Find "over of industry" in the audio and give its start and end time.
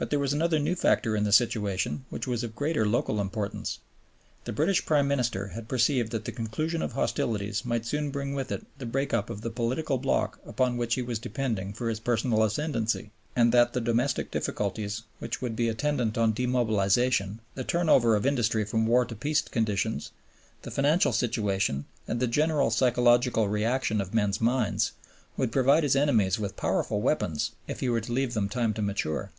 17.90-18.64